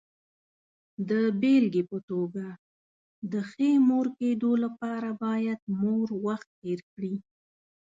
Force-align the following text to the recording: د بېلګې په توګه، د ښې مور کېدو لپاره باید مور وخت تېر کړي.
د 1.09 1.11
بېلګې 1.41 1.83
په 1.91 1.97
توګه، 2.09 2.45
د 3.31 3.33
ښې 3.49 3.71
مور 3.87 4.07
کېدو 4.19 4.51
لپاره 4.63 5.09
باید 5.23 5.59
مور 5.81 6.07
وخت 6.25 6.47
تېر 6.61 6.79
کړي. 6.93 7.15